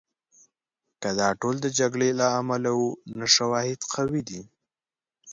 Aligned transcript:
که 1.01 1.09
دا 1.19 1.29
ټول 1.41 1.55
د 1.61 1.67
جګړې 1.79 2.09
له 2.19 2.27
امله 2.39 2.71
وو، 2.77 2.89
نو 3.17 3.25
شواهد 3.35 3.79
قوي 3.93 4.21
دي. 4.29 4.41